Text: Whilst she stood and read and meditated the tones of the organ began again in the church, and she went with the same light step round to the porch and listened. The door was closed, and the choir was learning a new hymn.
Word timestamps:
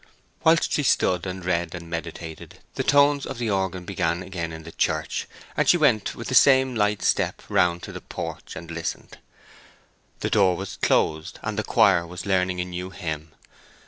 Whilst 0.43 0.71
she 0.71 0.81
stood 0.81 1.27
and 1.27 1.45
read 1.45 1.75
and 1.75 1.87
meditated 1.87 2.57
the 2.73 2.81
tones 2.81 3.23
of 3.23 3.37
the 3.37 3.51
organ 3.51 3.85
began 3.85 4.23
again 4.23 4.51
in 4.51 4.63
the 4.63 4.71
church, 4.71 5.27
and 5.55 5.69
she 5.69 5.77
went 5.77 6.15
with 6.15 6.27
the 6.27 6.33
same 6.33 6.73
light 6.73 7.03
step 7.03 7.43
round 7.49 7.83
to 7.83 7.91
the 7.91 8.01
porch 8.01 8.55
and 8.55 8.71
listened. 8.71 9.19
The 10.21 10.31
door 10.31 10.57
was 10.57 10.77
closed, 10.81 11.37
and 11.43 11.55
the 11.55 11.63
choir 11.63 12.07
was 12.07 12.25
learning 12.25 12.59
a 12.59 12.65
new 12.65 12.89
hymn. 12.89 13.33